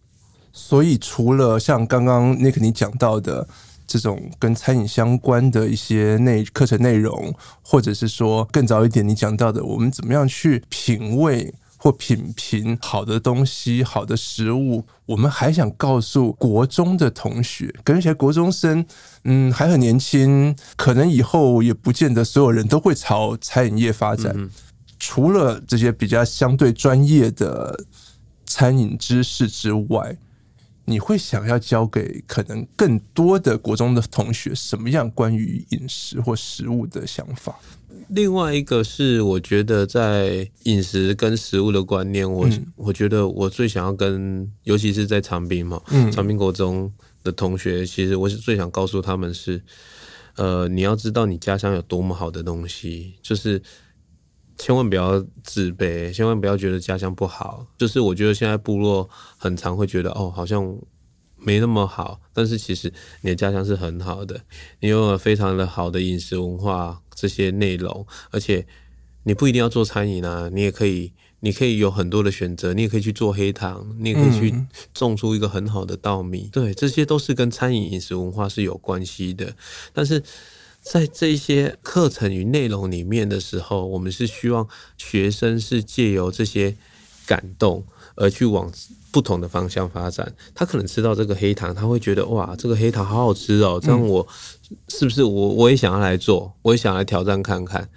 [0.53, 3.49] 所以，除了像刚刚 Nick 你讲到的
[3.87, 18.87] 这种跟餐饮相关的一些内课程内容，或者是说更早一点你讲到的，我们怎么样去品味或品评好的东西、好的食物，我们还想告诉国中的同学，跟一些国中生，
[19.25, 24.51] 嗯，还很年轻，可能以后也不见得所有人都会朝餐饮业发展。
[24.99, 27.85] 除了这些比较相对专业的
[28.47, 30.17] 餐饮知识之外，
[30.85, 37.59] 你会想要教给可能更多的国中的同学什么样关于饮食或食物的想法？
[38.09, 46.93] 另外一个是，我觉得在饮食跟食物的观念，我、嗯、我觉得我最想要跟，尤其是在长滨嘛，嗯，长滨国中
[47.23, 49.63] 的同学，其实我是最想告诉他们是，
[50.37, 53.63] 呃，你要知道你家乡有多么好的东西，就是。
[54.59, 57.67] 千万不要自卑，千万不要觉得家乡不好。
[57.79, 60.77] 就是我觉得现在部落很常会觉得哦，好像
[61.37, 62.21] 没那么好。
[62.33, 64.41] 但是其实你的家乡是很好的，
[64.81, 68.67] 你拥有非常的好的饮食文化这些内容，而且
[69.25, 74.55] 你不一定要做餐饮啊，你也可以，你可以有很多的选择，你也可以去做黑糖，你也可以去
[74.95, 76.49] 种出一个很好的稻米。
[76.53, 79.55] 对，这些都是跟餐饮饮食文化是有关系的。
[79.93, 80.23] 但是。
[80.83, 84.67] 在这些课程与内容里面的时候，我们是希望
[84.99, 86.75] 学生是借由这些
[87.25, 88.71] 感动而去往
[89.13, 90.35] 不同的方向发展。
[90.55, 94.27] 他可能吃到这个黑糖，他会觉得哇，这个黑糖好好吃哦，这样我
[94.89, 97.89] 是不是我我也想要来做，我也想来挑战看看。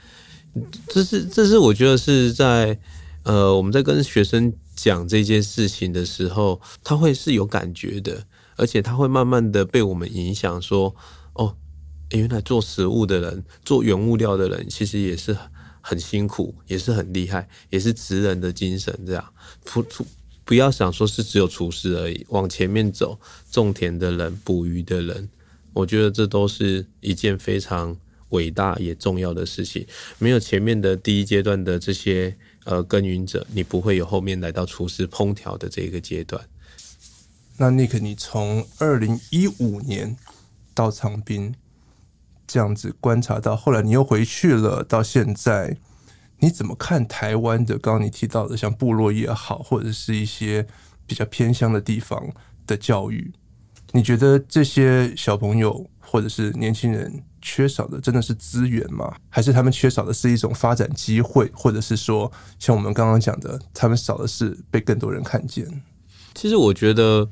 [0.87, 2.79] 这是这是我觉得是在
[3.23, 10.95] 呃我们在跟学生讲这件事情的时候，他会是有感觉的，而且他会慢慢的被我们影响说
[11.33, 11.55] 哦。
[12.11, 15.35] 原来做食物的人，做原物料的人，其实也是
[15.81, 18.97] 很辛苦，也是很厉害，也是职人的精神。
[19.05, 20.05] 这样，不不
[20.45, 23.19] 不要想说是只有厨师而已，往前面走，
[23.51, 25.27] 种田的人，捕鱼的人，
[25.73, 27.97] 我觉得这都是一件非常
[28.29, 29.85] 伟大也重要的事情。
[30.19, 36.47] 没有前面的第一阶段的这些呃耕耘者，你不会有后面来到厨师烹调的这个阶段。
[37.57, 40.15] 那 Nick，你从二零一五年
[40.73, 41.55] 到长滨。
[42.47, 45.77] 这样子观察到，后来你又回去了，到现在
[46.39, 47.77] 你怎么看台湾的？
[47.77, 50.67] 刚刚你提到的，像部落也好，或者是一些
[51.07, 52.21] 比较偏乡的地方
[52.67, 53.33] 的教育，
[53.93, 59.15] 你觉得这些小朋友或者是年轻人缺少的真的是资源吗？
[59.29, 65.65] 还是他们缺少的是一种发展机会，或者是说，像我们刚刚讲的，他们少的是被更多人看见？
[66.33, 67.29] 其实我觉得，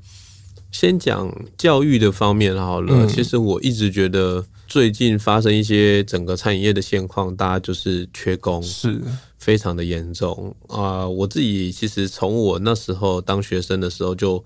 [0.71, 3.05] 先讲教育的方面好了。
[3.05, 4.45] 嗯、其实我一直觉得。
[4.67, 8.99] 最近发生一些整个餐饮业的现况，大家就是缺工，是
[9.37, 11.09] 非常的严重啊、呃！
[11.09, 14.45] 我自己其实从我那时候当学生的时候就，就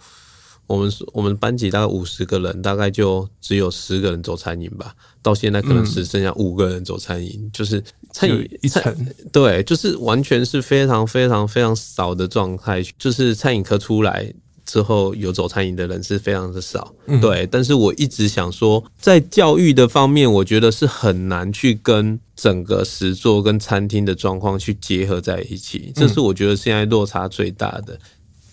[0.68, 4.94] 我们我们班级大概五十个人，大概就只有十个人走餐饮吧。
[5.22, 8.94] 到现在可能只剩下五个人走餐饮，嗯、就是餐饮一层，
[9.32, 14.34] 对，就是完全是非常非常非常少的状态，就是餐饮科出来。
[14.68, 17.48] 之后有走餐饮的人是非常的少，嗯、对。
[17.50, 27.98] 但是我一直想说，在教育的方面，我觉得是很难去跟整个实作跟餐厅的状况去结合在一起，这是我觉得现在落差最大的。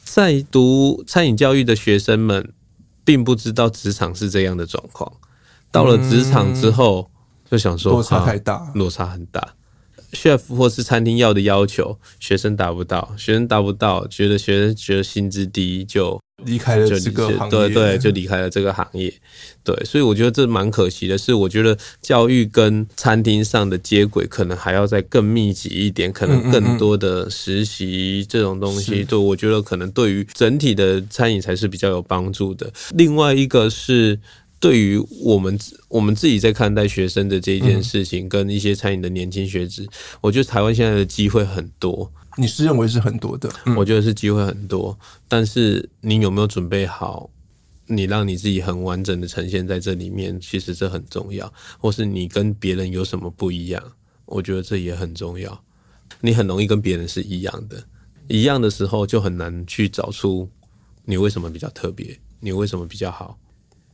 [0.05, 2.53] 在读餐饮教育的学生们，
[3.05, 5.13] 并不知道职场是这样的状况，
[5.73, 7.11] 到了职场之后，
[7.51, 9.55] 就想说落差太大，落差很大。
[10.15, 19.13] Chef 或是餐厅要的要求，学生达不到，学生达不到，觉得学生觉得薪资低就离开了这个行业，对对，就离开了这个行业。
[19.63, 21.17] 对，所以我觉得这蛮可惜的。
[21.17, 32.71] 是我觉得教育跟餐厅上的接轨，可能还要再更密集一点，可能更多的实习这种东西，对，我觉得可能对于整体的餐饮才是比较有帮助的。
[32.91, 34.19] 另外一个是
[34.65, 35.59] 对于我们
[35.89, 39.87] 我们自己在看待学生的这一件事情，跟一些餐饮的年轻学子，
[40.23, 42.11] 我觉得台湾现在的机会很多。
[42.39, 43.53] 你是认为是很多的？
[43.67, 44.99] 嗯、我觉得是机会很多，
[45.29, 47.29] 但是你有没有准备好？
[47.89, 51.53] 你让你自己很完整的呈现在这里面，其实这很重要。
[51.79, 53.83] 或是你跟别人有什么不一样？
[54.25, 55.63] 我觉得这也很重要。
[56.23, 57.85] 你很容易跟别人是一样的，
[58.29, 60.49] 一样的时候就很难去找出
[61.05, 63.39] 你为什么比较特别，你为什么比较好，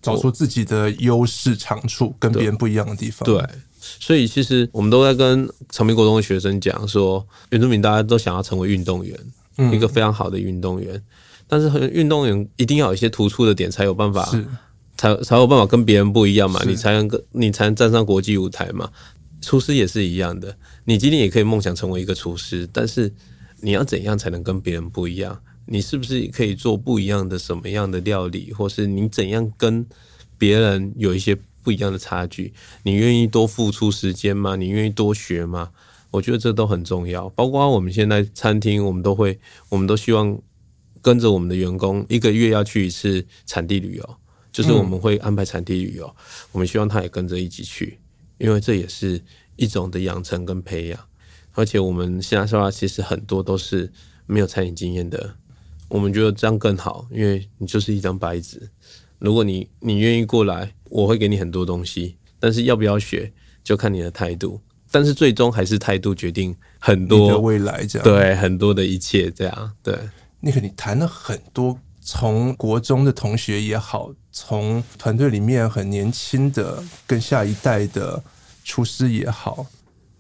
[0.03, 3.25] 找出自己的优势长处，跟别人不一样的地方。
[3.27, 3.43] 对。
[3.81, 9.19] 所以其实我们都在跟长滨国中的学生讲说，原住民大家都想要成为运动员，
[9.73, 11.03] 一个非常好的运动员。
[11.49, 14.31] 但是运动员一定要有一些突出的点，才有办法，
[14.97, 18.91] 才才有办法跟别人不一样嘛，你才能跟你才能站上国际舞台嘛。
[19.41, 23.11] 厨师也是一样的，你今天也可以梦想成为一个厨师，但是
[23.63, 25.41] 你要怎样才能跟别人不一样？
[25.71, 29.87] 你是不是可以做不一样的什么样的料理，或是你怎样跟
[30.37, 31.35] 别人有一些？
[31.63, 32.55] 不一样的差距，
[32.85, 34.57] 你愿意多付出时间吗？
[34.57, 35.73] 你愿意多学吗？
[36.11, 37.29] 我觉得这都很重要。
[37.29, 40.41] 包括我们现在餐厅，我们都会，我们都希望
[41.03, 44.17] 跟着我们的员工一个月要去一次产地旅游，
[44.51, 46.17] 就是我们会安排产地旅游，
[46.53, 47.99] 我们希望他也跟着一起去，
[48.39, 49.23] 因为这也是
[49.57, 50.99] 一种的养成跟培养。
[51.53, 53.93] 而且我们现在说话，其实很多都是
[54.25, 55.35] 没有餐饮经验的，
[55.91, 58.71] 我们觉得这样更好，因为你就是一张白纸。
[59.19, 63.31] 如果你你愿意过来，我会给你很多东西，但是要不要学
[63.63, 64.59] 就看你的态度。
[64.91, 69.97] 但是最终还是态度决定很多的未来，这样对很多的一切这样对。
[70.41, 78.23] 那个你谈了很多，从国中的同学也好，从团队里面很年轻的跟下一代的
[78.65, 79.67] 厨师也好，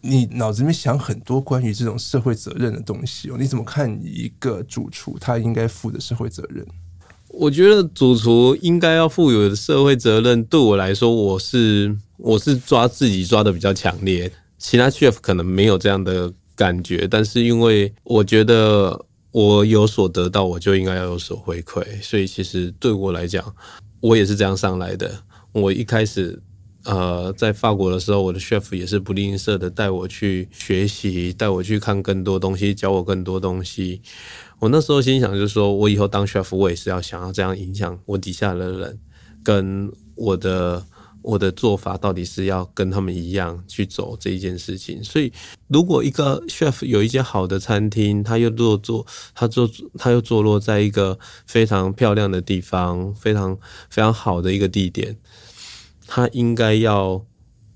[0.00, 3.36] 你脑子里面想很多关于这种社会责任的东西哦。
[3.38, 6.66] 你怎么看一个主厨他应该负的社会责任？
[7.28, 23.44] 我觉得主厨应该要负有的社会责任，对我来说，我是我是抓自己抓的比较强烈，其他 chef 可能没有这样的感觉，但是因为我觉得我有所得到，我就应该要有所回馈，所以其实对我来讲，
[24.00, 25.22] 我也是这样上来的。
[25.52, 26.40] 我一开始
[26.84, 34.00] 呃在法国的时候，我的 chef 也是不吝啬的带我去学习，带我去看更多东西，教我更多东西。
[34.58, 38.98] 我那时候心想，就是说我以后当 chef，我也是要想要这样影响我底下的人，
[39.42, 40.84] 跟我的
[41.22, 45.02] 我的做法到底是要跟他们一样去走这一件事情。
[45.04, 45.30] 所以，
[45.68, 53.56] 如果一个 chef 有一间好的餐厅，他又落座，他坐他又坐落在一个非常漂亮的地方，非常
[53.90, 55.16] 非常好的一个地点，
[56.10, 57.24] 他应该要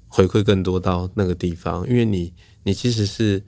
[0.09, 2.33] 回馈更多到那个地方，因为你
[2.65, 3.45] 你其实是。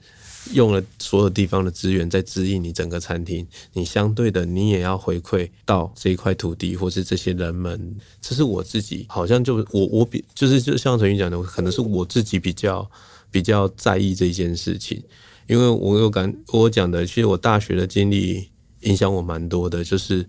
[0.53, 7.97] 用了所有地方的资源在指引你整个餐厅，你相对的你也要回馈到这一块土地或是这些人们。
[8.21, 12.89] 这是我自己好像就我我比就是就像陈宇讲的，可能是我自己比较
[13.29, 15.03] 比较在意这一件事情，
[15.47, 18.49] 因为我有感我讲的，其实我大学的经历
[18.83, 20.19] 影响我蛮多的，就是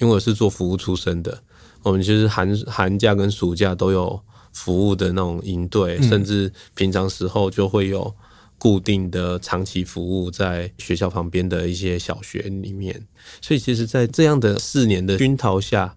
[0.00, 1.40] 因为我是做服务出身的，
[1.82, 4.20] 我们就是寒寒假跟暑假都有
[4.52, 8.14] 服务的那种营队，甚至平常时候就会有。
[8.58, 13.08] 固定的长期服务在学校旁边的一些小学里面，
[13.40, 15.96] 所以其实，在这样的四年的熏陶下，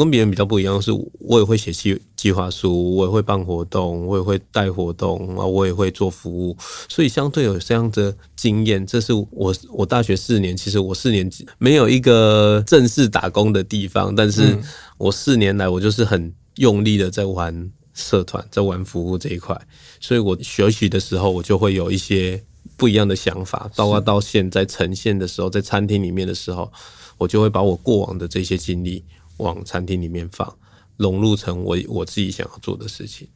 [0.00, 0.90] 跟别人比较不一样的是，
[1.20, 6.56] 我也会写计计划书，我也会办活动，我也会带活动啊，我也会做服务，
[6.88, 14.58] 所以相对有这样的经验，这是我我大学四年，其实我四年没有一个正式打工的地方，但是
[14.98, 17.70] 我四年来我就是很用力的在玩。
[17.92, 19.60] 社团在玩服务这一块，
[20.00, 22.42] 所以我学习的时候，我就会有一些
[22.76, 23.68] 不一样的想法。
[23.76, 26.72] 包括到现在呈现的时候，在餐厅里面的时候，
[27.18, 29.04] 我就会把我过往的这些经历
[29.40, 30.56] 往餐厅里面放，
[30.96, 33.26] 融入成我我自己想要做的事情。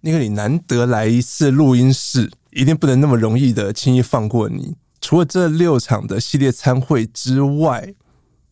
[0.00, 4.76] 那个你难得来一次录音室，一定不能那么容易的轻易放过你。
[5.00, 7.94] 除了这六场的系列参会之外，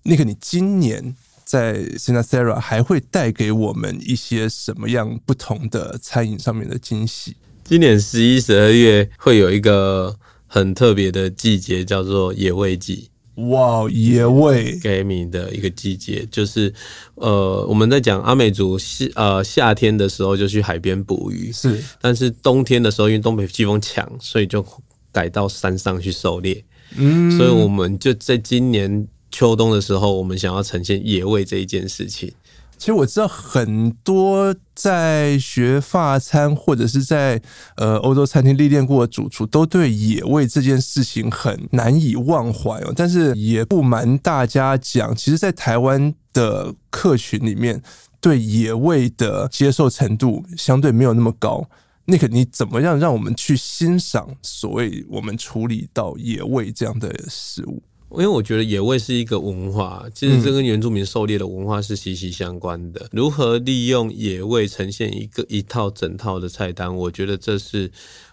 [0.02, 1.16] 那个你今年。
[1.48, 7.38] 在 Sina Sara 还会带给我们一些什么样不同的餐饮上面的惊喜？
[7.64, 10.14] 今年十一、十二月会有一个
[10.46, 13.08] 很特别的季节，叫做野味季。
[13.46, 16.72] 哇，野味 gaming 的一个季节，就是
[17.14, 24.64] 呃，我们在讲阿美族是呃夏天的时候就去海边捕鱼，是，但是冬天的时候因为东北季风强，所以就
[25.12, 26.64] 改到山上去狩猎。
[26.96, 29.06] 嗯，所以我们就在今年。
[29.30, 32.32] 秋冬的时候，我们想要呈现野味这一件事情。
[32.78, 37.42] 其实我知道很多在学法餐或者是在
[37.76, 42.92] 呃欧洲餐厅历练过的主厨，都对野味这件事情很难以忘怀哦。
[42.94, 47.82] 但是也不瞒大家讲，其实，在台湾的客群里面，
[48.20, 51.68] 对野味的接受程度相对没有那么高。
[52.04, 57.82] 那个你怎么样让我们去欣赏所谓我们处理到野味这样的食物？
[58.10, 63.06] 因为我觉得野味是一个文化，其实这跟原住民狩猎的文化是息息相关的。
[63.12, 67.90] 如何利用野味呈现一个一套整套的菜单，我觉得这是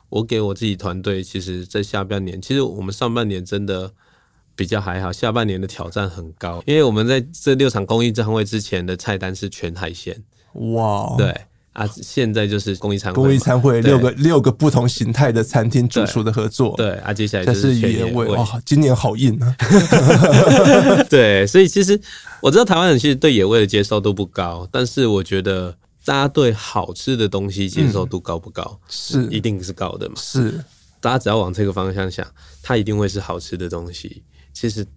[0.10, 1.22] 我给我自己团队。
[1.22, 3.92] 其实，在下半年，其实我们上半年真的
[4.56, 10.24] 比较还好，下半年的挑战很高，因为我们在这六场公益餐会之前的菜单是全海鲜。
[10.54, 11.36] 哇，对。
[11.76, 19.56] 啊，现在就是公益餐会，公益餐会六个六个不同形态的餐厅主厨的合作，对，对啊，接下来就是野味哇，今年好硬啊，
[21.12, 22.00] 对，所以其实
[22.42, 28.64] 我知道台湾人其实对野味的接受度不高，但是我觉得大家对好吃的东西接受度高不高？
[28.64, 30.64] 嗯、是，一定是高的嘛，是，
[31.02, 32.26] 大家只要往这个方向想，
[32.64, 34.24] 它一定会是好吃的东西。
[34.54, 34.88] 其实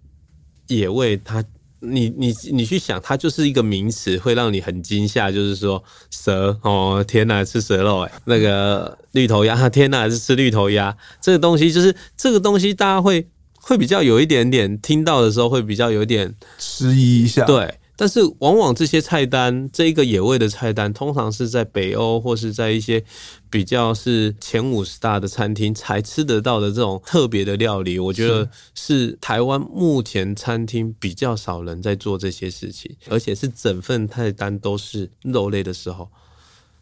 [0.67, 1.43] 野味它。
[1.81, 5.31] 你你你去想，它就是一个名词，会让你很惊吓。
[5.31, 10.95] 就是说蛇哦，天哪，吃蛇肉哎，那个绿头鸭， 天哪，是吃绿头鸭。
[11.21, 17.45] 这个东西就是这个东西，大家会会比较有一点点听到的时候，会比较有一点迟疑一下。
[17.45, 17.78] 对。
[18.01, 23.03] 但是往往这些菜单，这一个野味的菜单，通常是在北欧或是在一些
[23.49, 27.99] 比较是前五十大的餐厅才吃得到的这种特别的料理。
[27.99, 36.09] 我觉得是台湾目前餐厅比较少人在做这些事情，而且是整份菜单都是肉类的时候，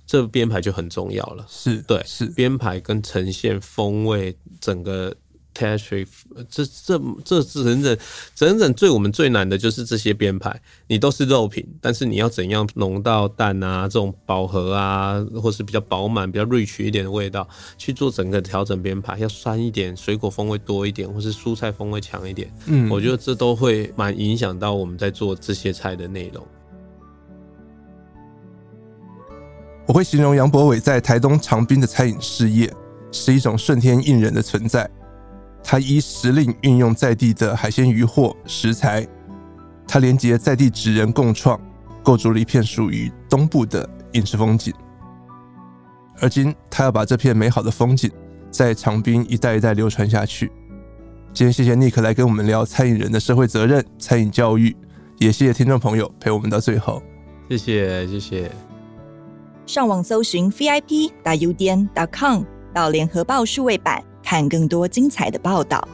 [0.06, 1.44] 这编排就很重要了。
[1.50, 5.16] 是对，是编排跟呈现风味整个。
[5.58, 6.06] Catch，
[6.50, 7.98] 这这这是整整
[8.36, 26.46] 整整最我们最难的就是这些编排，你都是肉品，但是你要怎样浓到蛋啊，这种饱和啊，或是比较饱满、比较 rich 一点的味道去做整个调整编排，要酸一点，水果风味多一点，或是蔬菜风味强一点，嗯，我觉得这都会蛮影响到我们在做这些菜的内容。
[29.88, 32.72] 我会形容杨博伟在台东长滨的餐饮事业
[33.12, 34.88] 是一种顺天应人的存在。
[35.70, 39.06] 他依时令运用在地的海鲜渔获食材，
[39.86, 41.60] 他连接在地职人共创，
[42.02, 44.74] 构筑了一片属于东部的饮食风景。
[46.22, 48.10] 而今，他要把这片美好的风景
[48.50, 50.50] 在长滨一代一代流传下去。
[51.34, 54.74] 今天谢谢 Nick 来跟我们聊餐饮人的社会责任、餐饮教育，
[55.20, 57.04] 也谢谢听众朋友陪我们到最后。
[57.50, 58.50] 谢谢，谢谢。
[59.66, 62.44] 上网搜寻 VIP 打 UDN.com
[62.78, 64.04] 到联合报数位版。
[64.30, 65.88] 看更多精彩的报道。